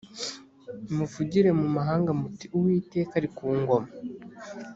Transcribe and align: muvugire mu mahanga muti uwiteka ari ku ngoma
muvugire 0.95 1.49
mu 1.59 1.67
mahanga 1.75 2.11
muti 2.19 2.45
uwiteka 2.57 3.11
ari 3.19 3.29
ku 3.35 3.45
ngoma 3.59 3.89